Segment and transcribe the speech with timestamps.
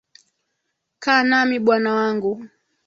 [1.03, 2.31] Kaa nami bwana wangu.